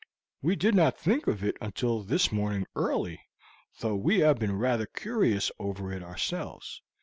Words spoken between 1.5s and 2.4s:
until this